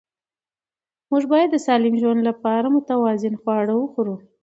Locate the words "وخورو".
3.77-4.15